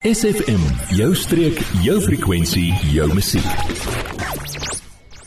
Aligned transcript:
SFM, 0.00 0.62
jou 0.96 1.10
streek, 1.12 1.58
jou 1.84 1.98
frekwensie, 2.00 2.70
jou 2.88 3.04
musiek. 3.12 3.74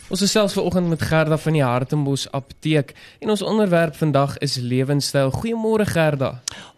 Ons 0.09 0.23
is 0.25 0.31
selfs 0.33 0.55
vanoggend 0.57 0.89
met 0.89 1.03
Gerda 1.05 1.37
van 1.37 1.53
die 1.53 1.61
Hartenbos 1.61 2.23
Apteek 2.33 2.95
en 3.21 3.29
ons 3.29 3.43
onderwerp 3.45 3.93
vandag 3.99 4.33
is 4.41 4.55
lewenstyl. 4.57 5.29
Goeiemôre 5.29 5.85
Gerda. 5.85 6.31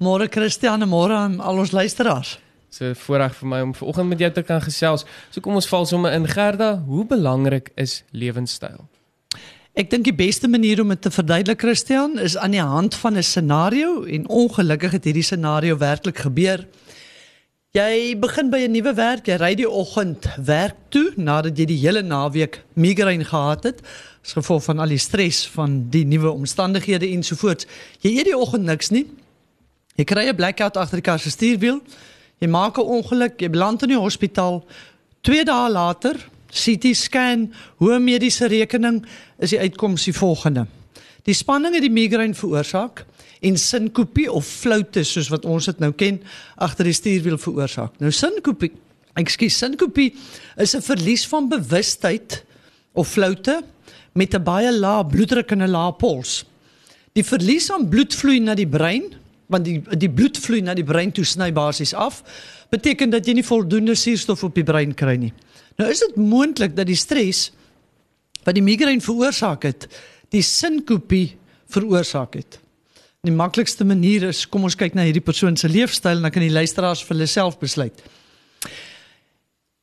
Môre 0.04 0.28
Christiane, 0.28 0.84
môre 0.92 1.16
aan 1.16 1.40
al 1.40 1.64
ons 1.64 1.72
luisteraars. 1.72 2.34
Dit 2.68 2.82
is 2.82 2.82
'n 2.82 3.00
voorreg 3.06 3.36
vir 3.36 3.48
my 3.48 3.62
om 3.62 3.76
vanoggend 3.76 4.10
met 4.10 4.20
jou 4.20 4.32
te 4.32 4.44
kan 4.44 4.62
gesels. 4.62 5.06
So 5.30 5.40
kom 5.40 5.56
ons 5.56 5.68
val 5.68 5.86
sommer 5.86 6.12
in 6.12 6.28
Gerda, 6.28 6.84
hoe 6.86 7.06
belangrik 7.06 7.72
is 7.76 8.04
lewenstyl? 8.12 8.90
Ek 9.74 9.90
dink 9.90 10.04
die 10.04 10.14
beste 10.14 10.48
manier 10.48 10.82
om 10.82 10.90
dit 10.90 11.02
te 11.02 11.12
verduidelik 11.12 11.62
Christian 11.62 12.20
is 12.20 12.38
aan 12.38 12.52
die 12.52 12.62
hand 12.62 12.96
van 12.96 13.16
'n 13.18 13.24
scenario 13.24 14.04
en 14.04 14.28
ongelukkig 14.28 14.92
het 14.92 15.04
hierdie 15.04 15.24
scenario 15.24 15.78
werklik 15.78 16.18
gebeur. 16.18 16.68
Jy 17.76 18.16
begin 18.16 18.48
by 18.48 18.62
'n 18.64 18.72
nuwe 18.72 18.94
werk, 18.96 19.28
jy 19.28 19.36
ry 19.36 19.52
die 19.54 19.68
oggend 19.68 20.24
werk 20.40 20.78
toe 20.90 21.12
nadat 21.18 21.58
jy 21.60 21.66
die 21.66 21.82
hele 21.84 22.02
naweek 22.02 22.64
migraine 22.74 23.26
gehad 23.28 23.64
het 23.64 23.82
as 24.24 24.32
gevolg 24.32 24.64
van 24.64 24.80
al 24.80 24.88
die 24.88 24.98
stres 24.98 25.44
van 25.52 25.90
die 25.92 26.06
nuwe 26.06 26.32
omstandighede 26.32 27.12
ensovoorts. 27.12 27.68
Jy 28.00 28.12
eet 28.16 28.26
die 28.32 28.38
oggend 28.38 28.64
niks 28.64 28.92
nie. 28.92 29.06
Jy 29.98 30.06
kry 30.06 30.24
'n 30.30 30.36
blackout 30.36 30.78
agter 30.78 31.02
die 31.02 31.04
kar 31.04 31.20
se 31.20 31.30
stuurwiel. 31.30 31.82
Jy 32.40 32.48
maak 32.48 32.78
'n 32.78 32.82
ongeluk, 32.82 33.42
jy 33.42 33.50
beland 33.50 33.84
in 33.84 33.90
die 33.90 34.00
hospitaal. 34.00 34.64
2 35.22 35.44
dae 35.44 35.70
later, 35.70 36.16
CT 36.48 36.96
scan, 36.96 37.54
hoë 37.82 38.00
mediese 38.00 38.48
rekening, 38.48 39.06
is 39.38 39.50
die 39.50 39.60
uitkoms 39.60 40.06
die 40.06 40.14
volgende. 40.14 40.66
Die 41.24 41.34
spanning 41.34 41.74
het 41.74 41.84
die 41.84 41.92
migraine 41.92 42.34
veroorsaak 42.34 43.06
en 43.42 43.58
sinkopie 43.58 44.32
of 44.32 44.46
floute 44.46 45.04
soos 45.04 45.30
wat 45.34 45.46
ons 45.46 45.66
dit 45.66 45.80
nou 45.84 45.92
ken 45.98 46.22
agter 46.62 46.90
die 46.90 46.96
stuurwiel 46.96 47.38
veroorsaak. 47.42 48.00
Nou 48.00 48.12
sinkopie, 48.12 48.72
ekskuus, 49.20 49.58
sinkopie 49.58 50.14
is 50.58 50.76
'n 50.76 50.82
verlies 50.82 51.26
van 51.28 51.50
bewustheid 51.50 52.44
of 52.94 53.08
floute 53.08 53.64
met 54.14 54.34
'n 54.34 54.44
baie 54.44 54.72
lae 54.72 55.06
bloeddruk 55.06 55.52
en 55.52 55.64
'n 55.64 55.72
lae 55.72 55.92
pols. 55.92 56.46
Die 57.14 57.24
verlies 57.24 57.72
aan 57.72 57.90
bloedvloei 57.90 58.40
na 58.40 58.56
die 58.56 58.68
brein, 58.68 59.04
want 59.48 59.66
die 59.66 59.82
die 59.98 60.10
bloedvloei 60.10 60.62
na 60.62 60.74
die 60.74 60.84
brein 60.84 61.12
toe 61.12 61.24
sny 61.26 61.52
basies 61.52 61.94
af, 61.94 62.24
beteken 62.70 63.10
dat 63.10 63.26
jy 63.26 63.34
nie 63.34 63.44
voldoende 63.44 63.96
suurstof 63.96 64.44
op 64.44 64.56
die 64.56 64.64
brein 64.64 64.94
kry 64.94 65.16
nie. 65.16 65.34
Nou 65.78 65.90
is 65.92 66.00
dit 66.00 66.16
moontlik 66.16 66.76
dat 66.76 66.88
die 66.88 66.96
stres 66.96 67.52
wat 68.44 68.56
die 68.56 68.64
migraine 68.64 69.02
veroorsaak 69.02 69.64
het, 69.64 69.88
die 70.30 70.42
sinkopie 70.42 71.38
veroorsaak 71.68 72.34
het 72.34 72.60
die 73.26 73.36
maklikste 73.36 73.86
manier 73.88 74.30
is 74.30 74.46
kom 74.50 74.64
ons 74.68 74.78
kyk 74.78 74.96
na 74.96 75.06
hierdie 75.08 75.24
persoon 75.24 75.58
se 75.58 75.70
leefstyl 75.70 76.18
en 76.18 76.28
dan 76.28 76.34
kan 76.34 76.44
die 76.44 76.54
luisteraars 76.54 77.04
vir 77.06 77.16
hulle 77.16 77.28
self 77.30 77.58
besluit. 77.62 78.04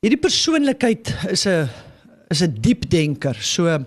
Hierdie 0.03 0.21
persoonlikheid 0.21 1.13
is 1.31 1.47
'n 1.47 1.69
is 2.31 2.43
'n 2.43 2.55
diep 2.61 2.89
denker. 2.91 3.37
So 3.41 3.85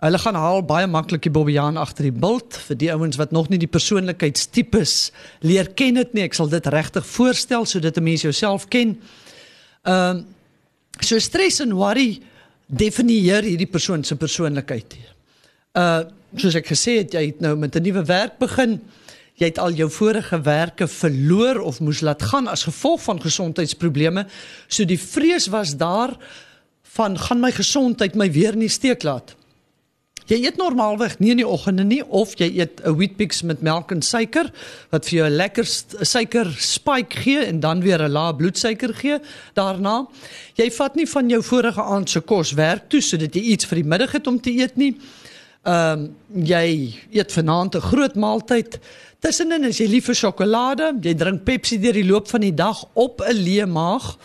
hulle 0.00 0.18
gaan 0.18 0.34
haal 0.34 0.62
baie 0.62 0.86
maklik 0.86 1.22
die 1.22 1.30
Bobbejaan 1.30 1.76
agter 1.76 2.04
die 2.04 2.12
bult 2.12 2.56
vir 2.56 2.76
die 2.76 2.92
ouens 2.92 3.16
wat 3.16 3.32
nog 3.32 3.48
nie 3.48 3.58
die 3.58 3.68
persoonlikheidstipes 3.68 5.12
leer 5.40 5.68
ken 5.74 5.94
dit 5.94 6.14
nie. 6.14 6.22
Ek 6.24 6.34
sal 6.34 6.48
dit 6.48 6.66
regtig 6.66 7.06
voorstel 7.06 7.66
sodat 7.66 7.96
'n 7.96 8.04
mens 8.04 8.22
jouself 8.22 8.68
ken. 8.68 8.98
Ehm 9.84 10.16
um, 10.16 10.26
so 11.00 11.18
stres 11.18 11.60
en 11.60 11.72
worry 11.74 12.20
definieer 12.66 13.42
hierdie 13.42 13.70
persoon 13.70 14.04
se 14.04 14.16
persoonlikheid. 14.16 14.96
Uh 15.74 16.02
soos 16.38 16.54
ek 16.54 16.68
gesê 16.70 17.00
het, 17.00 17.10
jy 17.10 17.24
het 17.26 17.40
nou 17.42 17.56
met 17.58 17.74
'n 17.74 17.82
nuwe 17.82 18.04
werk 18.06 18.38
begin. 18.38 18.80
Jy 19.34 19.46
het 19.46 19.58
al 19.58 19.72
jou 19.72 19.90
vorige 19.90 20.40
werke 20.40 20.86
verloor 20.86 21.58
of 21.60 21.80
moes 21.80 22.00
laat 22.00 22.22
gaan 22.22 22.46
as 22.46 22.62
gevolg 22.62 23.02
van 23.02 23.20
gesondheidsprobleme. 23.20 24.26
So 24.68 24.84
die 24.84 24.98
vrees 24.98 25.46
was 25.46 25.76
daar 25.76 26.16
van 26.82 27.18
gaan 27.18 27.40
my 27.40 27.50
gesondheid 27.50 28.14
my 28.14 28.30
weer 28.32 28.52
in 28.52 28.66
die 28.66 28.68
steek 28.68 29.02
laat. 29.02 29.34
Jy 30.30 30.44
eet 30.44 30.56
normaalweg 30.60 31.16
nie 31.18 31.32
in 31.32 31.40
die 31.40 31.48
oggende 31.48 31.82
nie 31.84 32.02
of 32.06 32.36
jy 32.38 32.46
eet 32.60 32.80
'n 32.84 32.94
Weet-Bix 32.96 33.42
met 33.42 33.62
melk 33.62 33.90
en 33.90 34.02
suiker 34.02 34.52
wat 34.90 35.08
vir 35.08 35.18
jou 35.18 35.26
'n 35.26 35.36
lekker 35.36 35.66
suiker 36.02 36.46
spike 36.58 37.16
gee 37.16 37.44
en 37.44 37.60
dan 37.60 37.80
weer 37.80 37.98
'n 38.02 38.12
lae 38.12 38.34
bloedsuiker 38.34 38.94
gee 38.94 39.18
daarna. 39.54 40.06
Jy 40.54 40.70
vat 40.70 40.94
nie 40.94 41.06
van 41.06 41.28
jou 41.28 41.42
vorige 41.42 41.82
aand 41.82 42.10
se 42.10 42.20
kos 42.20 42.52
werk 42.52 42.88
toe 42.88 43.00
sodat 43.00 43.34
jy 43.34 43.42
iets 43.42 43.64
vir 43.64 43.76
die 43.76 43.88
middag 43.88 44.12
het 44.12 44.26
om 44.26 44.40
te 44.40 44.50
eet 44.50 44.76
nie. 44.76 45.00
Ehm 45.62 46.08
um, 46.32 46.44
jy 46.46 46.94
eet 47.12 47.32
vanaand 47.32 47.76
'n 47.76 47.80
groot 47.80 48.14
maaltyd. 48.14 48.78
Tussenin 49.18 49.64
is 49.64 49.78
jy 49.78 49.86
lief 49.86 50.06
vir 50.06 50.14
sjokolade, 50.14 50.96
jy 51.02 51.14
drink 51.14 51.44
Pepsi 51.44 51.76
deur 51.78 51.92
die 51.92 52.06
loop 52.06 52.28
van 52.28 52.40
die 52.40 52.54
dag 52.54 52.84
op 52.94 53.20
'n 53.20 53.36
leë 53.36 53.66
maag. 53.66 54.16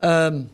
Ehm 0.00 0.34
um, 0.34 0.50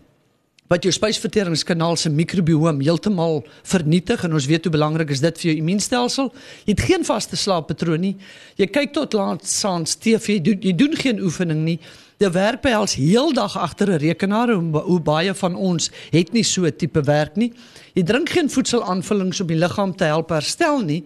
wat 0.70 0.84
jou 0.86 0.92
spysverteringskanaal 0.94 1.96
se 1.96 2.10
mikrobiom 2.10 2.78
heeltemal 2.80 3.40
vernietig 3.66 4.22
en 4.24 4.32
ons 4.32 4.46
weet 4.46 4.64
hoe 4.64 4.72
belangrik 4.72 5.10
is 5.10 5.20
dit 5.20 5.40
vir 5.40 5.50
jou 5.50 5.56
immuunstelsel. 5.58 6.30
Jy 6.64 6.76
het 6.76 6.84
geen 6.86 7.04
vaste 7.04 7.36
slaappatroon 7.36 8.00
nie. 8.00 8.16
Jy 8.54 8.66
kyk 8.66 8.92
tot 8.92 9.16
laat 9.18 9.46
saans 9.46 9.96
TV, 9.98 10.36
jy 10.36 10.40
doen, 10.40 10.60
jy 10.62 10.74
doen 10.78 10.94
geen 10.96 11.18
oefening 11.20 11.64
nie. 11.64 11.78
Jy 12.20 12.28
werk 12.34 12.60
by 12.60 12.74
als 12.76 12.98
heeldag 13.00 13.54
agter 13.56 13.88
'n 13.88 13.96
rekenaar 13.96 14.50
hoe, 14.52 14.80
hoe 14.84 15.00
baie 15.00 15.34
van 15.34 15.54
ons 15.54 15.90
het 16.12 16.32
nie 16.32 16.44
so 16.44 16.66
'n 16.66 16.76
tipe 16.76 17.00
werk 17.02 17.36
nie. 17.36 17.52
Jy 17.94 18.02
drink 18.02 18.28
geen 18.28 18.50
voedselaanvullings 18.50 19.40
om 19.40 19.46
die 19.46 19.56
liggaam 19.56 19.96
te 19.96 20.04
help 20.04 20.28
herstel 20.28 20.80
nie 20.80 21.04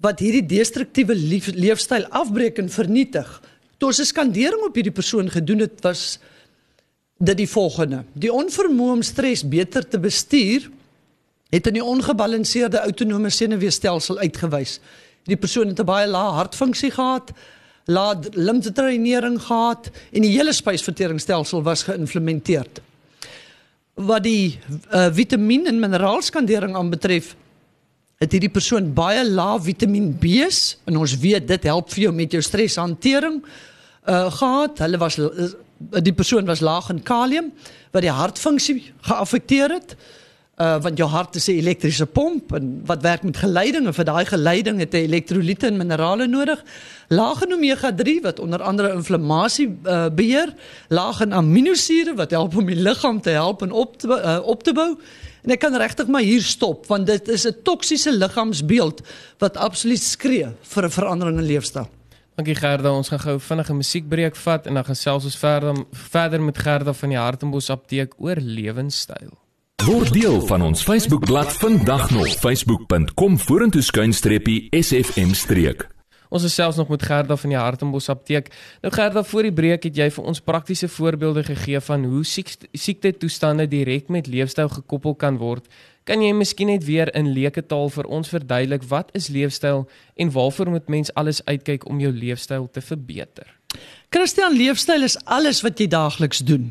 wat 0.00 0.18
hierdie 0.18 0.46
destruktiewe 0.46 1.14
leefstyl 1.54 2.06
afbreek 2.10 2.58
en 2.58 2.70
vernietig. 2.70 3.42
Toe 3.78 3.88
ons 3.88 4.00
'n 4.00 4.04
skandering 4.04 4.62
op 4.64 4.74
hierdie 4.74 4.92
persoon 4.92 5.28
gedoen 5.30 5.58
het 5.58 5.82
was 5.82 6.18
dit 7.18 7.36
die 7.36 7.48
volgende: 7.48 8.04
Die 8.14 8.32
onvermoë 8.32 8.92
om 8.92 9.02
stres 9.02 9.48
beter 9.48 9.88
te 9.88 9.98
bestuur 9.98 10.70
het 11.50 11.66
in 11.66 11.74
die 11.74 11.84
ongebalanseerde 11.84 12.78
autonome 12.78 13.30
senuweestelsel 13.30 14.18
uitgewys. 14.18 14.80
Die 15.24 15.36
persoon 15.36 15.68
het 15.68 15.78
'n 15.80 15.84
baie 15.84 16.06
lae 16.06 16.32
hartfunksie 16.32 16.90
gehad, 16.90 17.32
lae 17.90 18.30
limfdreinering 18.38 19.40
gehad 19.42 19.90
en 20.12 20.24
die 20.24 20.32
hele 20.36 20.52
spysverteringsstelsel 20.54 21.62
was 21.66 21.84
geïmplementeer. 21.88 22.68
Wat 23.94 24.24
die 24.24 24.58
uh, 24.94 25.08
vitamien 25.12 25.66
en 25.66 25.80
mineraalskandering 25.80 26.76
aanbetref, 26.78 27.34
het 28.22 28.32
hierdie 28.32 28.52
persoon 28.52 28.92
baie 28.94 29.24
lae 29.26 29.58
Vitamiin 29.60 30.12
B's 30.20 30.78
en 30.86 30.96
ons 31.02 31.16
weet 31.18 31.48
dit 31.48 31.68
help 31.68 31.90
vir 31.90 32.06
jou 32.06 32.14
met 32.14 32.32
jou 32.32 32.42
streshantering 32.42 33.42
uh 34.02 34.26
gehad. 34.34 34.80
Hulle 34.82 34.98
was 34.98 35.14
die 36.02 36.14
persoon 36.14 36.46
was 36.46 36.62
laag 36.62 36.88
in 36.90 37.02
kalium 37.06 37.52
wat 37.94 38.02
die 38.02 38.10
hartfunksie 38.10 38.80
geaffekteer 39.06 39.74
het. 39.74 39.94
Uh 39.94 40.21
want 40.56 40.98
jou 40.98 41.08
hart 41.08 41.34
is 41.34 41.48
'n 41.48 41.58
elektriese 41.58 42.06
pomp 42.06 42.52
en 42.52 42.82
wat 42.84 43.02
werk 43.02 43.22
met 43.22 43.36
geleiding 43.36 43.86
en 43.86 43.94
vir 43.94 44.04
daai 44.04 44.24
geleiding 44.24 44.78
het 44.78 44.92
jy 44.92 45.00
elektrolyte 45.00 45.66
en 45.66 45.76
minerale 45.76 46.26
nodig. 46.26 46.62
Laag 47.08 47.42
in 47.42 47.52
omega-3 47.52 48.20
wat 48.22 48.38
onder 48.38 48.62
andere 48.62 48.92
inflammasie 48.92 49.78
uh, 49.84 50.08
beheer, 50.08 50.54
laag 50.88 51.20
in 51.20 51.32
aminosure 51.32 52.14
wat 52.14 52.30
help 52.30 52.56
om 52.56 52.66
die 52.66 52.76
liggaam 52.76 53.20
te 53.20 53.30
help 53.30 53.62
en 53.62 53.72
op 53.72 53.98
te 53.98 54.06
uh, 54.06 54.46
op 54.46 54.62
te 54.62 54.72
bou. 54.72 54.98
En 55.42 55.50
ek 55.50 55.60
kan 55.60 55.76
regtig 55.76 56.06
maar 56.06 56.22
hier 56.22 56.42
stop 56.42 56.86
want 56.86 57.06
dit 57.06 57.28
is 57.28 57.46
'n 57.46 57.56
toksiese 57.62 58.12
liggaamsbeeld 58.12 59.02
wat 59.38 59.56
absoluut 59.56 60.02
skree 60.02 60.48
vir 60.62 60.84
'n 60.84 60.90
verandering 60.90 61.38
in 61.38 61.46
leefstyl. 61.46 61.88
Dankie 62.34 62.54
Gerda, 62.54 62.92
ons 62.92 63.08
gaan 63.08 63.20
gou 63.20 63.40
vinnige 63.40 63.74
musiekbreek 63.74 64.36
vat 64.36 64.66
en 64.66 64.74
dan 64.74 64.84
gesels 64.84 65.24
ons 65.24 65.36
verder 65.36 65.84
verder 65.92 66.40
met 66.40 66.58
Gerda 66.58 66.92
van 66.92 67.08
die 67.08 67.18
Hartenbos 67.18 67.70
Apteek 67.70 68.14
oor 68.18 68.36
lewenstyl. 68.36 69.41
Word 69.82 70.12
deel 70.14 70.36
van 70.46 70.62
ons 70.62 70.82
Facebookblad 70.86 71.56
vandag 71.58 72.10
nog 72.14 72.28
facebook.com 72.38 73.38
vorentoe 73.38 73.82
skuinstreepie 73.82 74.68
sfm 74.78 75.32
streek. 75.34 75.88
Ons 76.30 76.44
is 76.46 76.54
selfs 76.54 76.76
nog 76.78 76.92
met 76.92 77.02
Gerda 77.02 77.34
van 77.36 77.50
die 77.50 77.58
Hartenbos 77.58 78.06
Apteek. 78.12 78.52
Nou 78.84 78.92
Gerda, 78.94 79.24
voor 79.26 79.48
die 79.48 79.52
breek 79.52 79.82
het 79.88 79.98
jy 79.98 80.06
vir 80.14 80.28
ons 80.30 80.40
praktiese 80.40 80.86
voorbeelde 80.88 81.42
gegee 81.48 81.80
van 81.82 82.04
hoe 82.04 82.22
siekte 82.24 83.12
toestande 83.18 83.66
direk 83.66 84.06
met 84.06 84.30
leefstyl 84.30 84.70
gekoppel 84.70 85.16
kan 85.18 85.40
word. 85.42 85.66
Kan 86.06 86.22
jy 86.22 86.30
miskien 86.30 86.70
net 86.70 86.86
weer 86.86 87.10
in 87.18 87.32
leuke 87.34 87.66
taal 87.66 87.90
vir 87.90 88.06
ons 88.06 88.30
verduidelik 88.30 88.86
wat 88.92 89.10
is 89.18 89.32
leefstyl 89.34 89.88
en 90.14 90.30
waarvoor 90.30 90.70
moet 90.76 90.94
mens 90.94 91.10
alles 91.18 91.42
uitkyk 91.50 91.88
om 91.90 91.98
jou 91.98 92.12
leefstyl 92.14 92.70
te 92.70 92.86
verbeter? 92.86 93.50
Christian, 94.14 94.54
leefstyl 94.54 95.02
is 95.02 95.18
alles 95.24 95.64
wat 95.66 95.82
jy 95.82 95.90
daagliks 95.90 96.46
doen. 96.46 96.70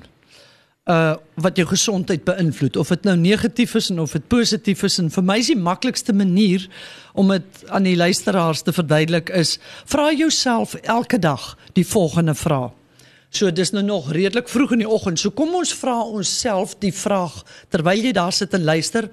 Uh 0.92 1.16
wat 1.42 1.58
jou 1.58 1.66
gesondheid 1.66 2.22
beïnvloed 2.28 2.76
of 2.78 2.90
dit 2.92 3.06
nou 3.08 3.16
negatief 3.18 3.72
is 3.80 3.88
of 3.90 4.12
dit 4.14 4.26
positief 4.30 4.84
is 4.84 5.00
en 5.02 5.08
vir 5.10 5.24
my 5.26 5.38
is 5.42 5.48
die 5.50 5.58
maklikste 5.58 6.14
manier 6.14 6.68
om 7.18 7.32
dit 7.32 7.64
aan 7.74 7.88
die 7.88 7.96
luisteraars 7.98 8.62
te 8.62 8.74
verduidelik 8.76 9.32
is 9.34 9.56
vra 9.90 10.12
jouself 10.12 10.76
elke 10.84 11.18
dag 11.20 11.56
die 11.74 11.86
volgende 11.88 12.36
vraag. 12.36 12.76
So 13.32 13.48
dis 13.52 13.72
nou 13.72 13.84
nog 13.84 14.12
redelik 14.12 14.50
vroeg 14.52 14.76
in 14.76 14.84
die 14.84 14.90
oggend. 14.90 15.20
So 15.20 15.32
kom 15.32 15.56
ons 15.56 15.72
vra 15.80 16.02
onsself 16.04 16.76
die 16.84 16.92
vraag 16.94 17.40
terwyl 17.72 18.04
jy 18.04 18.12
daar 18.12 18.36
sit 18.36 18.54
en 18.54 18.68
luister 18.68 19.08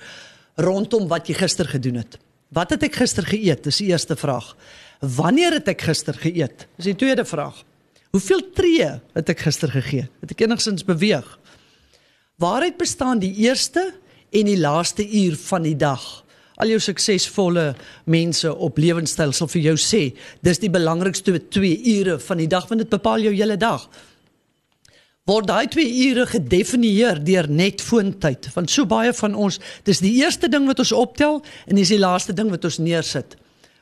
rondom 0.59 1.07
wat 1.09 1.31
jy 1.31 1.39
gister 1.39 1.71
gedoen 1.71 2.03
het. 2.03 2.19
Wat 2.51 2.75
het 2.75 2.83
ek 2.83 2.99
gister 2.99 3.25
geëet? 3.29 3.63
Dis 3.69 3.79
die 3.79 3.93
eerste 3.93 4.17
vraag. 4.19 4.57
Wanneer 5.01 5.61
het 5.61 5.71
ek 5.71 5.87
gister 5.87 6.19
geëet? 6.19 6.67
Dis 6.77 6.91
die 6.91 6.99
tweede 6.99 7.25
vraag. 7.25 7.63
Hoeveel 8.11 8.43
tree 8.57 8.89
het 9.15 9.31
ek 9.31 9.45
gister 9.47 9.71
gegee? 9.71 10.09
Het 10.25 10.35
ek 10.35 10.47
enigstens 10.47 10.83
beweeg? 10.89 11.38
Waaruit 12.39 12.77
bestaan 12.77 13.19
die 13.19 13.35
eerste 13.35 13.95
en 14.31 14.47
die 14.47 14.59
laaste 14.59 15.03
uur 15.03 15.37
van 15.37 15.65
die 15.67 15.77
dag? 15.77 16.03
Al 16.63 16.71
jou 16.71 16.79
suksesvolle 16.79 17.73
mense 18.07 18.53
op 18.55 18.79
lewenstyl 18.79 19.33
sal 19.35 19.51
vir 19.51 19.65
jou 19.65 19.75
sê, 19.83 20.03
dis 20.47 20.63
die 20.63 20.71
belangrikste 20.71 21.35
2 21.35 21.73
ure 21.97 22.15
van 22.23 22.39
die 22.39 22.47
dag 22.47 22.69
want 22.71 22.85
dit 22.85 22.93
bepaal 22.93 23.27
jou 23.27 23.33
hele 23.35 23.57
dag. 23.59 23.89
Word 25.27 25.51
daai 25.51 25.67
2 25.67 25.89
ure 26.05 26.29
gedefinieer 26.31 27.19
deur 27.27 27.51
net 27.51 27.83
foontyd? 27.83 28.47
Want 28.55 28.71
so 28.71 28.87
baie 28.87 29.11
van 29.19 29.35
ons, 29.35 29.59
dis 29.83 29.99
die 30.07 30.15
eerste 30.23 30.47
ding 30.47 30.71
wat 30.71 30.79
ons 30.79 30.95
optel 30.95 31.43
en 31.67 31.75
dis 31.75 31.91
die 31.91 31.99
laaste 31.99 32.37
ding 32.39 32.55
wat 32.55 32.71
ons 32.71 32.79
neersit. 32.79 33.35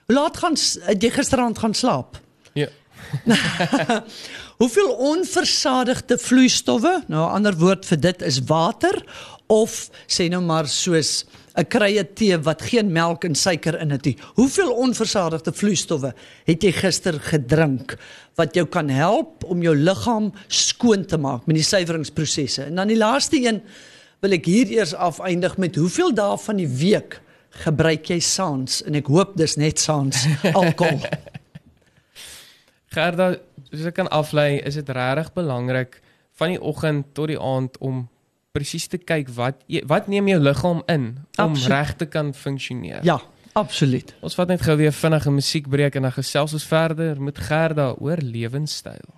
Hoe 0.08 0.16
laat 0.16 0.40
gaan 0.40 0.56
jy 0.96 1.12
gisteraand 1.12 1.60
gaan 1.60 1.76
slaap? 1.76 2.16
Ja. 2.56 2.72
Hoeveel 4.56 4.88
onversadigde 4.88 6.16
vloeistowwe, 6.18 7.02
nou 7.12 7.28
'n 7.28 7.34
ander 7.34 7.56
woord 7.56 7.86
vir 7.86 8.00
dit 8.00 8.22
is 8.22 8.40
water 8.48 9.04
of 9.46 9.90
sê 10.08 10.28
nou 10.28 10.40
maar 10.42 10.66
soos 10.66 11.24
'n 11.56 11.64
krye 11.68 12.04
tee 12.14 12.38
wat 12.38 12.62
geen 12.62 12.92
melk 12.92 13.24
en 13.24 13.34
suiker 13.34 13.80
in 13.80 13.90
het 13.90 14.04
nie. 14.04 14.16
Hoeveel 14.34 14.72
onversadigde 14.72 15.52
vloeistowwe 15.52 16.14
het 16.44 16.62
jy 16.62 16.72
gister 16.72 17.20
gedrink 17.20 17.96
wat 18.34 18.54
jou 18.54 18.66
kan 18.66 18.88
help 18.88 19.44
om 19.44 19.62
jou 19.62 19.76
liggaam 19.76 20.32
skoon 20.48 21.04
te 21.04 21.16
maak 21.16 21.46
met 21.46 21.56
die 21.56 21.64
suiweringsprosesse? 21.64 22.62
En 22.62 22.74
dan 22.74 22.88
die 22.88 22.96
laaste 22.96 23.36
een 23.36 23.62
wil 24.20 24.32
ek 24.32 24.44
hier 24.44 24.66
eers 24.66 24.94
afeindig 24.94 25.56
met 25.56 25.76
hoeveel 25.76 26.14
dae 26.14 26.38
van 26.38 26.56
die 26.56 26.68
week 26.68 27.20
gebruik 27.50 28.08
jy 28.08 28.20
saans 28.20 28.82
en 28.82 28.94
ek 28.94 29.06
hoop 29.06 29.36
dis 29.36 29.56
net 29.56 29.78
saans 29.78 30.26
alkohol. 30.52 31.00
Gerda, 32.96 33.36
soos 33.70 33.86
ek 33.86 33.94
kan 33.94 34.10
aflei, 34.14 34.58
is 34.58 34.74
dit 34.74 34.88
regtig 34.88 35.32
belangrik 35.36 36.00
van 36.36 36.52
die 36.52 36.60
oggend 36.60 37.14
tot 37.16 37.28
die 37.32 37.40
aand 37.40 37.78
om 37.78 38.06
presies 38.56 38.88
te 38.88 38.98
kyk 38.98 39.32
wat 39.36 39.64
wat 39.90 40.08
neem 40.08 40.28
jou 40.32 40.38
liggaam 40.40 40.82
in 40.92 41.08
om 41.42 41.56
reg 41.68 41.96
te 42.00 42.08
kan 42.08 42.32
funksioneer. 42.34 43.04
Ja, 43.04 43.18
absoluut. 43.52 44.14
Ons 44.24 44.36
vat 44.38 44.48
net 44.48 44.64
gou 44.64 44.76
weer 44.80 44.94
vinnige 44.96 45.32
musiekbreek 45.32 45.98
en 45.98 46.08
dan 46.08 46.16
gesels 46.16 46.56
ons 46.56 46.64
verder 46.64 47.20
met 47.20 47.38
Gerda 47.38 47.92
oor 47.98 48.22
lewenstyl. 48.22 49.12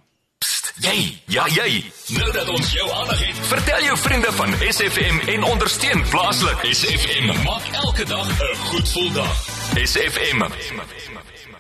Jy, 0.79 0.99
ja 1.27 1.43
jy. 1.51 1.81
Nou 2.15 2.29
dat 2.33 2.49
ons 2.55 2.69
jou 2.71 2.85
aandag 3.01 3.19
het, 3.27 3.39
vertel 3.51 3.83
jou 3.89 3.97
vriende 3.99 4.31
van 4.39 4.55
SFM 4.63 5.19
en 5.35 5.47
ondersteun 5.51 6.05
plaaslik. 6.13 6.63
SFM 6.71 7.33
maak 7.43 7.67
elke 7.83 8.07
dag 8.07 8.29
'n 8.31 8.57
goed 8.71 8.87
gevoel 8.87 9.13
dag. 9.13 9.35
SFM. 9.75 10.47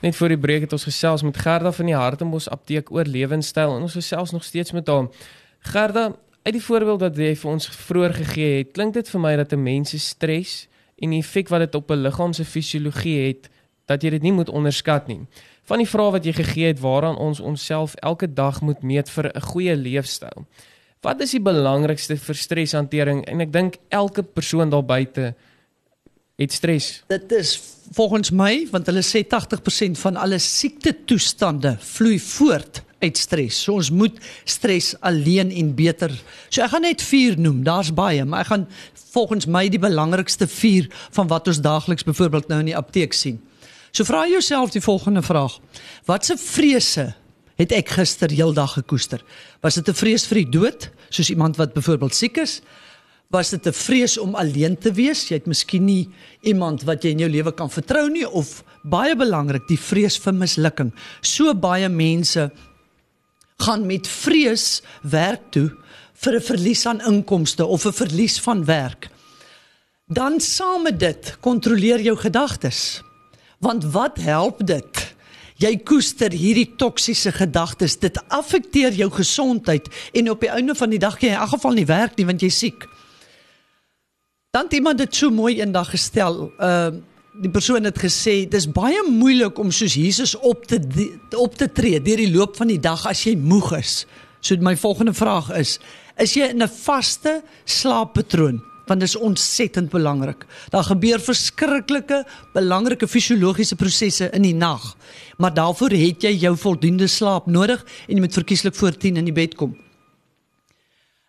Net 0.00 0.16
voor 0.16 0.28
die 0.28 0.38
breek 0.38 0.60
het 0.60 0.72
ons 0.72 0.86
gesels 0.86 1.22
met 1.26 1.36
Gerda 1.36 1.72
van 1.74 1.88
die 1.90 1.96
Hartenbos 1.96 2.48
apteek 2.48 2.92
oor 2.94 3.04
lewenstyl 3.04 3.74
en 3.74 3.82
ons 3.82 3.96
gesels 3.98 4.30
nog 4.30 4.44
steeds 4.44 4.72
met 4.72 4.86
haar. 4.86 5.08
Gerda, 5.72 6.12
uit 6.42 6.54
die 6.54 6.62
voorbeeld 6.62 7.00
wat 7.00 7.16
jy 7.18 7.34
vir 7.36 7.50
ons 7.50 7.66
vroeër 7.66 8.14
gegee 8.20 8.52
het, 8.58 8.70
klink 8.76 8.94
dit 8.94 9.10
vir 9.10 9.20
my 9.20 9.36
dat 9.36 9.52
'n 9.52 9.62
mens 9.62 9.90
se 9.90 9.98
stres 9.98 10.68
en 11.02 11.10
die 11.10 11.18
effek 11.18 11.48
wat 11.48 11.60
dit 11.60 11.74
op 11.74 11.90
'n 11.90 12.02
liggaam 12.02 12.32
se 12.32 12.44
fisiologie 12.44 13.26
het, 13.26 13.50
dat 13.86 14.02
jy 14.02 14.10
dit 14.10 14.22
nie 14.22 14.32
moet 14.32 14.48
onderskat 14.48 15.06
nie. 15.06 15.26
Van 15.64 15.78
die 15.78 15.88
vrae 15.88 16.10
wat 16.10 16.24
jy 16.24 16.32
gegee 16.32 16.66
het 16.66 16.80
waaraan 16.80 17.16
ons 17.16 17.40
onsself 17.40 17.94
elke 17.94 18.32
dag 18.32 18.60
moet 18.60 18.82
meet 18.82 19.10
vir 19.10 19.32
'n 19.34 19.40
goeie 19.40 19.76
leefstyl. 19.76 20.46
Wat 21.00 21.20
is 21.20 21.30
die 21.30 21.40
belangrikste 21.40 22.16
vir 22.16 22.34
streshantering? 22.34 23.24
En 23.24 23.40
ek 23.40 23.52
dink 23.52 23.76
elke 23.88 24.22
persoon 24.22 24.70
daar 24.70 24.84
buite 24.84 25.34
het 26.38 26.52
stres. 26.52 27.02
Dit 27.10 27.32
is 27.34 27.56
volgens 27.92 28.30
my 28.30 28.68
want 28.70 28.86
hulle 28.86 29.02
sê 29.02 29.24
80% 29.26 29.98
van 29.98 30.18
alle 30.20 30.38
siekte 30.42 30.94
toestande 31.08 31.74
vloei 31.82 32.18
voort 32.22 32.82
uit 33.02 33.18
stres. 33.18 33.58
So 33.64 33.78
ons 33.78 33.90
moet 33.94 34.14
stres 34.46 34.92
alleen 35.06 35.50
en 35.50 35.74
beter. 35.74 36.14
So 36.48 36.62
ek 36.62 36.74
gaan 36.74 36.86
net 36.86 37.02
4 37.02 37.38
noem. 37.42 37.62
Daar's 37.66 37.90
baie, 37.94 38.24
maar 38.24 38.46
ek 38.46 38.52
gaan 38.52 38.66
volgens 39.14 39.48
my 39.50 39.66
die 39.70 39.82
belangrikste 39.82 40.46
4 40.50 40.86
van 41.16 41.30
wat 41.30 41.50
ons 41.50 41.62
daagliks 41.64 42.06
byvoorbeeld 42.06 42.50
nou 42.50 42.60
in 42.62 42.70
die 42.70 42.78
apteek 42.78 43.16
sien. 43.16 43.40
So 43.90 44.06
vra 44.06 44.26
jouself 44.30 44.74
die 44.74 44.84
volgende 44.84 45.22
vraag: 45.26 45.58
Watse 46.06 46.36
vrese 46.38 47.14
het 47.58 47.74
ek 47.74 47.96
gister 47.98 48.30
heeldag 48.30 48.78
gekoester? 48.78 49.24
Was 49.62 49.74
dit 49.74 49.88
'n 49.88 49.94
vrees 49.94 50.26
vir 50.26 50.44
die 50.44 50.50
dood, 50.50 50.90
soos 51.10 51.30
iemand 51.30 51.56
wat 51.56 51.74
byvoorbeeld 51.74 52.14
siek 52.14 52.36
is? 52.38 52.60
Was 53.28 53.50
dit 53.50 53.66
'n 53.66 53.72
vrees 53.72 54.18
om 54.18 54.34
alleen 54.34 54.78
te 54.78 54.92
wees? 54.92 55.28
Jy 55.28 55.34
het 55.34 55.46
miskien 55.46 55.84
nie 55.84 56.08
iemand 56.40 56.82
wat 56.82 57.02
jy 57.02 57.10
in 57.10 57.18
jou 57.18 57.30
lewe 57.30 57.52
kan 57.52 57.70
vertrou 57.70 58.08
nie 58.10 58.28
of 58.28 58.64
baie 58.82 59.16
belangrik, 59.16 59.68
die 59.68 59.78
vrees 59.78 60.16
vir 60.18 60.32
mislukking. 60.32 60.92
So 61.20 61.54
baie 61.54 61.88
mense 61.88 62.50
gaan 63.58 63.86
met 63.86 64.08
vrees 64.08 64.82
werk 65.02 65.50
toe 65.50 65.76
vir 66.14 66.34
'n 66.34 66.40
verlies 66.40 66.86
aan 66.86 67.00
inkomste 67.00 67.66
of 67.66 67.84
'n 67.84 67.92
verlies 67.92 68.40
van 68.40 68.64
werk. 68.64 69.10
Dan 70.06 70.40
saam 70.40 70.82
met 70.82 70.98
dit 70.98 71.36
kontroleer 71.40 72.00
jou 72.00 72.16
gedagtes. 72.16 73.02
Want 73.60 73.84
wat 73.84 74.16
help 74.16 74.66
dit? 74.66 75.14
Jy 75.56 75.76
koester 75.76 76.30
hierdie 76.30 76.76
toksiese 76.76 77.32
gedagtes. 77.32 77.98
Dit 77.98 78.28
affekteer 78.28 78.92
jou 78.92 79.10
gesondheid 79.10 79.88
en 80.12 80.30
op 80.30 80.40
die 80.40 80.50
einde 80.50 80.74
van 80.74 80.90
die 80.90 80.98
dag 80.98 81.18
kan 81.18 81.28
jy 81.28 81.34
in 81.34 81.40
elk 81.40 81.48
geval 81.48 81.72
nie 81.72 81.86
werk 81.86 82.16
nie 82.16 82.26
want 82.26 82.40
jy's 82.40 82.58
siek. 82.58 82.88
Dan 84.50 84.64
het 84.64 84.72
iemand 84.72 84.98
dit 84.98 85.14
so 85.14 85.28
mooi 85.30 85.60
eendag 85.60 85.90
gestel. 85.90 86.52
Uh 86.58 86.88
die 87.38 87.50
persoon 87.54 87.84
het 87.84 87.98
gesê 88.02 88.48
dis 88.50 88.64
baie 88.74 88.98
moeilik 89.06 89.58
om 89.62 89.68
soos 89.70 89.94
Jesus 89.94 90.32
op 90.42 90.64
te 90.66 90.78
op 91.36 91.54
te 91.54 91.68
tree 91.72 92.00
deur 92.02 92.18
die 92.18 92.30
loop 92.32 92.56
van 92.56 92.66
die 92.72 92.80
dag 92.80 93.04
as 93.06 93.20
jy 93.26 93.36
moeg 93.36 93.68
is. 93.76 94.06
So 94.40 94.56
my 94.58 94.72
volgende 94.76 95.12
vraag 95.14 95.52
is: 95.54 95.76
is 96.16 96.32
jy 96.34 96.48
in 96.48 96.62
'n 96.62 96.68
vaste 96.68 97.42
slaappatroon? 97.64 98.62
Want 98.86 99.00
dit 99.00 99.08
is 99.08 99.16
ontsettend 99.16 99.90
belangrik. 99.90 100.46
Daar 100.70 100.84
gebeur 100.84 101.20
verskriklike 101.20 102.24
belangrike 102.52 103.08
fisiologiese 103.08 103.76
prosesse 103.76 104.30
in 104.32 104.42
die 104.42 104.54
nag. 104.54 104.96
Maar 105.36 105.54
daarvoor 105.54 105.90
het 105.90 106.22
jy 106.22 106.32
jou 106.32 106.56
voldoende 106.56 107.06
slaap 107.06 107.46
nodig 107.46 107.84
en 108.08 108.14
jy 108.14 108.20
moet 108.20 108.34
verkieslik 108.34 108.74
voor 108.74 108.96
10 108.96 109.16
in 109.16 109.24
die 109.24 109.32
bed 109.32 109.54
kom. 109.54 109.76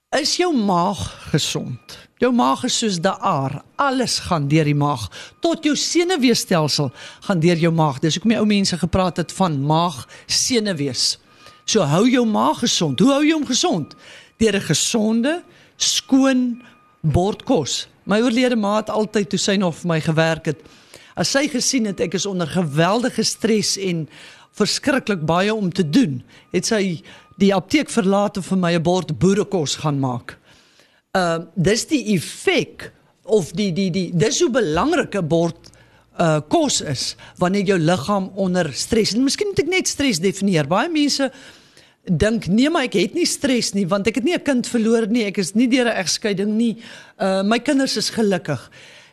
Is 0.09 0.39
jou 0.39 0.49
maag 0.57 0.97
gesond? 1.29 1.93
Jou 2.17 2.31
maag 2.33 2.63
is 2.65 2.73
soos 2.81 2.95
daar. 2.97 3.59
Alles 3.77 4.15
gaan 4.25 4.47
deur 4.49 4.65
die 4.65 4.73
maag. 4.73 5.03
Tot 5.37 5.61
jou 5.63 5.75
senuweestelsel 5.77 6.89
gaan 7.27 7.43
deur 7.43 7.61
jou 7.61 7.69
maag. 7.69 7.99
Dis 8.01 8.17
hoekom 8.17 8.33
die 8.33 8.39
ou 8.39 8.47
mense 8.49 8.79
gepraat 8.81 9.21
het 9.21 9.35
van 9.37 9.59
maag 9.61 9.99
senuwees. 10.25 11.19
So 11.69 11.85
hou 11.85 12.07
jou 12.09 12.25
maag 12.25 12.63
gesond. 12.63 12.99
Hoe 13.05 13.11
hou 13.11 13.21
jy 13.21 13.35
hom 13.37 13.45
gesond? 13.45 13.93
Deur 14.41 14.57
'n 14.57 14.65
gesonde, 14.71 15.43
skoon 15.77 16.63
bordkos. 17.01 17.87
My 18.03 18.19
oorlede 18.21 18.55
ma 18.55 18.77
het 18.77 18.89
altyd 18.89 19.29
toe 19.29 19.39
sy 19.39 19.55
nog 19.61 19.75
vir 19.75 19.87
my 19.87 20.01
gewerk 20.01 20.45
het, 20.45 20.57
as 21.15 21.29
sy 21.29 21.47
gesien 21.47 21.85
het 21.85 21.99
ek 21.99 22.13
is 22.13 22.25
onder 22.25 22.47
geweldige 22.47 23.23
stres 23.23 23.77
en 23.77 24.09
verskriklik 24.51 25.25
baie 25.25 25.53
om 25.53 25.69
te 25.71 25.89
doen, 25.89 26.23
het 26.51 26.65
sy 26.65 27.03
die 27.39 27.53
apteek 27.55 27.89
verlaat 27.89 28.37
en 28.37 28.43
vir 28.43 28.57
my 28.57 28.73
'n 28.75 28.83
bord 28.83 29.17
boerekos 29.19 29.75
gaan 29.83 29.99
maak 29.99 30.37
uh 31.17 31.39
dis 31.55 31.87
die 31.89 32.03
effek 32.15 32.91
of 33.23 33.51
die 33.57 33.71
die 33.73 33.89
die 33.89 34.09
dis 34.13 34.41
hoe 34.41 34.51
belangrik 34.53 35.15
'n 35.15 35.27
bord 35.27 35.71
uh 36.19 36.41
kos 36.49 36.81
is 36.81 37.15
wanneer 37.37 37.65
jou 37.65 37.79
liggaam 37.79 38.31
onder 38.35 38.73
stres. 38.73 39.13
En 39.13 39.23
miskien 39.23 39.47
moet 39.47 39.59
ek 39.59 39.67
net 39.69 39.87
stres 39.87 40.19
definieer. 40.19 40.67
Baie 40.67 40.89
mense 40.89 41.31
dink 42.05 42.47
nee 42.47 42.69
maar 42.69 42.83
ek 42.83 42.93
het 42.93 43.13
nie 43.13 43.25
stres 43.25 43.73
nie 43.73 43.87
want 43.87 44.07
ek 44.07 44.15
het 44.15 44.23
nie 44.23 44.35
'n 44.35 44.43
kind 44.43 44.67
verloor 44.67 45.07
nie. 45.07 45.25
Ek 45.25 45.37
is 45.37 45.55
nie 45.55 45.67
deur 45.67 45.85
'n 45.85 45.97
egskeiding 45.97 46.53
nie. 46.57 46.77
Uh 47.17 47.43
my 47.43 47.59
kinders 47.59 47.97
is 47.97 48.09
gelukkig. 48.09 48.69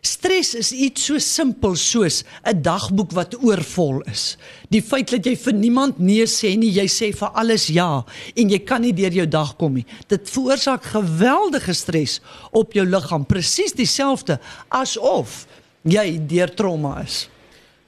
Stres 0.06 0.54
is 0.54 0.70
iets 0.70 1.08
so 1.08 1.18
simpel 1.18 1.75
soos 1.75 2.22
'n 2.46 2.62
dagboek 2.62 3.12
wat 3.12 3.34
oorvol 3.42 4.00
is. 4.06 4.36
Die 4.70 4.82
feit 4.82 5.10
dat 5.10 5.26
jy 5.26 5.34
vir 5.36 5.52
niemand 5.52 5.98
nee 5.98 6.26
sê 6.26 6.56
nie, 6.56 6.70
jy 6.70 6.86
sê 6.86 7.12
vir 7.12 7.30
alles 7.34 7.66
ja 7.66 8.04
en 8.36 8.48
jy 8.50 8.58
kan 8.58 8.80
nie 8.80 8.92
deur 8.92 9.12
jou 9.12 9.26
dag 9.26 9.56
kom 9.56 9.75
nie. 9.75 9.86
Dit 10.08 10.30
veroorsaak 10.30 10.84
geweldige 10.84 11.75
stres 11.75 12.20
op 12.52 12.72
jou 12.72 12.86
liggaam, 12.86 13.26
presies 13.26 13.72
dieselfde 13.72 14.38
asof 14.68 15.46
jy 15.82 16.18
deur 16.26 16.54
trauma 16.54 17.02
is. 17.02 17.28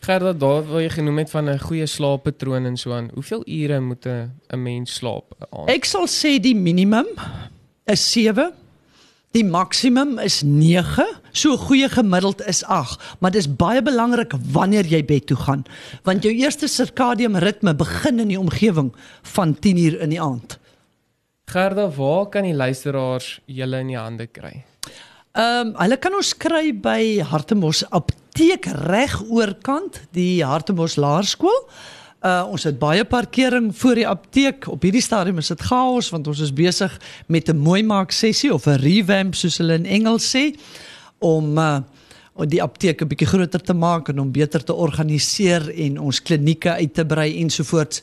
Gerda, 0.01 0.33
daar 0.33 0.63
wil 0.67 0.81
jy 0.81 0.91
genoem 0.91 1.19
het 1.19 1.31
van 1.31 1.49
'n 1.49 1.59
goeie 1.59 1.87
slaappatroon 1.87 2.67
en 2.67 2.77
so 2.77 2.93
aan. 2.93 3.11
Hoeveel 3.15 3.43
ure 3.47 3.81
moet 3.81 4.07
'n 4.07 4.63
mens 4.63 4.95
slaap? 4.95 5.35
Ek 5.67 5.85
sal 5.85 6.07
sê 6.07 6.41
die 6.41 6.55
minimum 6.55 7.07
is 7.87 8.13
7 8.13 8.53
Die 9.37 9.45
maksimum 9.45 10.17
is 10.25 10.41
9, 10.43 11.05
so 11.41 11.57
goeie 11.57 11.89
gemiddeld 11.89 12.43
is 12.51 12.65
8, 12.65 13.17
maar 13.21 13.35
dis 13.35 13.49
baie 13.49 13.83
belangrik 13.83 14.35
wanneer 14.53 14.87
jy 14.87 15.03
bed 15.05 15.27
toe 15.31 15.37
gaan, 15.37 15.65
want 16.05 16.27
jou 16.27 16.33
eerste 16.35 16.69
sirkadium 16.69 17.37
ritme 17.37 17.75
begin 17.75 18.19
in 18.19 18.29
die 18.29 18.41
omgewing 18.41 18.93
van 19.35 19.55
10uur 19.55 20.01
in 20.01 20.11
die 20.11 20.23
aand. 20.23 20.59
Gerda, 21.49 21.89
waar 21.97 22.27
kan 22.29 22.45
die 22.45 22.57
luisteraars 22.57 23.39
julle 23.47 23.81
in 23.81 23.95
die 23.95 24.01
hande 24.01 24.27
kry? 24.27 24.65
Ehm 25.39 25.69
um, 25.69 25.77
hulle 25.79 25.97
kan 26.03 26.17
ons 26.19 26.33
kry 26.35 26.73
by 26.75 27.21
Hartemos 27.31 27.85
Apteek 27.95 28.67
reg 28.89 29.15
oorkant, 29.29 30.01
die 30.17 30.43
Hartemos 30.45 30.97
Laerskool. 30.99 31.57
Uh 32.19 32.49
ons 32.51 32.65
het 32.67 32.79
baie 32.81 33.05
parkering 33.07 33.71
voor 33.79 33.95
die 33.95 34.07
apteek. 34.09 34.67
Op 34.67 34.83
hierdie 34.83 35.05
stadium 35.05 35.39
is 35.39 35.53
dit 35.53 35.61
chaos 35.63 36.09
want 36.11 36.27
ons 36.27 36.41
is 36.43 36.51
besig 36.53 36.97
met 37.29 37.49
'n 37.49 37.63
mooi 37.63 37.83
maak 37.83 38.11
sessie 38.11 38.53
of 38.53 38.67
'n 38.67 38.81
revamp 38.83 39.35
soos 39.35 39.59
hulle 39.59 39.75
in 39.79 39.87
Engels 39.87 40.27
sê 40.35 40.59
om 41.19 41.59
uh 41.59 41.79
die 42.47 42.63
apteek 42.63 43.03
'n 43.03 43.09
bietjie 43.11 43.27
groter 43.27 43.61
te 43.61 43.75
maak 43.75 44.09
en 44.09 44.19
om 44.19 44.31
beter 44.31 44.63
te 44.63 44.75
organiseer 44.75 45.75
en 45.75 45.99
ons 45.99 46.23
klinieke 46.23 46.71
uit 46.71 46.95
te 46.95 47.05
brei 47.05 47.41
ensovoorts. 47.41 48.03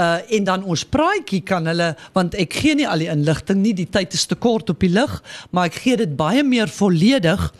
Uh 0.00 0.16
en 0.30 0.44
dan 0.44 0.64
ons 0.64 0.84
praatjie 0.84 1.42
kan 1.42 1.66
hulle 1.66 1.94
want 2.12 2.34
ek 2.34 2.54
gee 2.54 2.74
nie 2.74 2.88
al 2.88 2.98
die 2.98 3.12
inligting 3.12 3.60
nie, 3.60 3.74
die 3.74 3.90
tyd 3.90 4.14
is 4.14 4.26
te 4.26 4.34
kort 4.34 4.70
op 4.70 4.80
die 4.80 4.88
lig, 4.88 5.22
maar 5.50 5.66
ek 5.66 5.74
gee 5.74 5.96
dit 5.96 6.16
baie 6.16 6.42
meer 6.42 6.68
volledig 6.68 7.52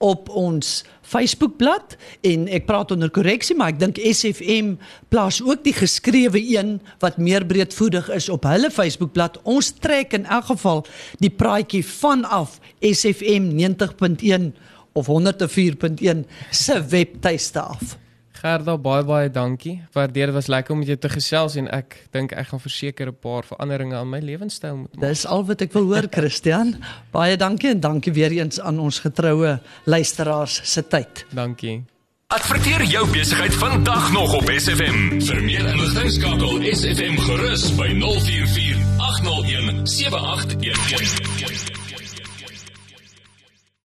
op 0.00 0.28
ons 0.32 0.80
Facebookblad 1.04 1.96
en 2.24 2.46
ek 2.48 2.64
praat 2.68 2.92
onder 2.94 3.10
korreksie 3.12 3.56
maar 3.58 3.74
ek 3.74 3.80
dink 3.82 4.00
SFM 4.00 4.74
plaas 5.12 5.40
ook 5.44 5.64
die 5.66 5.74
geskrewe 5.76 6.40
een 6.40 6.78
wat 7.04 7.20
meer 7.20 7.44
breedvoerig 7.44 8.08
is 8.16 8.30
op 8.32 8.48
hulle 8.48 8.70
Facebookblad. 8.72 9.36
Ons 9.44 9.74
trek 9.82 10.16
in 10.16 10.24
elk 10.24 10.48
geval 10.54 10.84
die 11.20 11.32
praatjie 11.32 11.84
vanaf 11.84 12.58
SFM 12.80 13.52
90.1 13.60 14.52
of 14.96 15.10
104.1 15.12 16.24
se 16.50 16.80
webtuiste 16.88 17.60
af. 17.60 17.99
Gerda 18.40 18.78
baie 18.80 19.04
baie 19.04 19.28
dankie. 19.28 19.82
Waardeer 19.92 20.30
dit 20.30 20.34
was 20.34 20.46
lekker 20.48 20.72
om 20.72 20.78
met 20.80 20.88
jou 20.88 20.96
te 20.96 21.10
gesels 21.12 21.58
en 21.60 21.68
ek 21.76 21.96
dink 22.14 22.32
ek 22.32 22.48
gaan 22.48 22.62
verseker 22.62 23.10
'n 23.12 23.18
paar 23.20 23.44
veranderinge 23.44 23.96
aan 23.96 24.08
my 24.08 24.20
lewenstyl 24.20 24.76
moet 24.76 24.94
maak. 24.94 25.08
Dis 25.08 25.26
al 25.26 25.44
wat 25.44 25.60
ek 25.60 25.72
wil 25.72 25.84
hoor 25.92 26.06
Christian. 26.10 26.76
baie 27.12 27.36
dankie 27.36 27.70
en 27.70 27.80
dankie 27.80 28.12
weer 28.12 28.30
eens 28.32 28.60
aan 28.60 28.78
ons 28.78 28.98
getroue 28.98 29.60
luisteraars 29.84 30.60
se 30.64 30.82
tyd. 30.88 31.26
Dankie. 31.30 31.84
Adverteer 32.28 32.84
jou 32.84 33.10
besigheid 33.10 33.54
vandag 33.54 34.12
nog 34.12 34.32
op 34.34 34.50
SFM. 34.56 35.20
Vir 35.20 35.42
meer 35.42 35.66
inligting 35.66 36.10
skakel 36.10 36.62
SFM 36.72 37.16
gerus 37.18 37.74
by 37.76 37.88
044 37.98 38.78
801 38.96 39.86
7811. 39.86 41.69